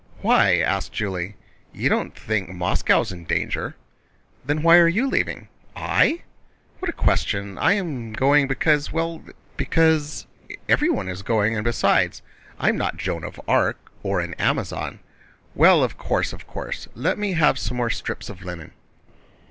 [0.21, 1.35] "Why?" asked Julie.
[1.71, 3.75] "You don't think Moscow is in danger?"
[4.43, 6.23] "Then why are you leaving?" "I?
[6.79, 7.59] What a question!
[7.59, 8.91] I am going because...
[8.91, 9.21] well,
[9.57, 10.25] because
[10.67, 15.01] everyone is going: and besides—I am not Joan of Arc or an Amazon."
[15.53, 16.87] "Well, of course, of course!
[16.95, 18.71] Let me have some more strips of linen."